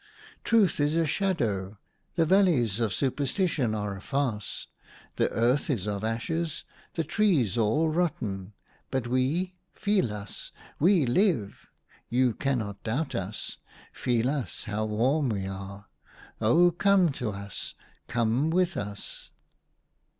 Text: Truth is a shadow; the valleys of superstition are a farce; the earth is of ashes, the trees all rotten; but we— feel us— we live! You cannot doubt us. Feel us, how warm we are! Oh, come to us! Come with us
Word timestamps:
Truth 0.43 0.79
is 0.79 0.95
a 0.95 1.05
shadow; 1.05 1.77
the 2.15 2.25
valleys 2.25 2.79
of 2.79 2.91
superstition 2.91 3.75
are 3.75 3.95
a 3.95 4.01
farce; 4.01 4.65
the 5.17 5.29
earth 5.29 5.69
is 5.69 5.85
of 5.87 6.03
ashes, 6.03 6.63
the 6.95 7.03
trees 7.03 7.55
all 7.55 7.87
rotten; 7.87 8.53
but 8.89 9.05
we— 9.05 9.53
feel 9.85 10.11
us— 10.11 10.51
we 10.89 11.05
live! 11.05 11.67
You 12.09 12.33
cannot 12.33 12.81
doubt 12.81 13.13
us. 13.13 13.57
Feel 13.93 14.27
us, 14.31 14.63
how 14.63 14.85
warm 14.85 15.29
we 15.29 15.45
are! 15.45 15.85
Oh, 16.41 16.71
come 16.71 17.11
to 17.21 17.29
us! 17.29 17.75
Come 18.07 18.49
with 18.49 18.77
us 18.77 19.29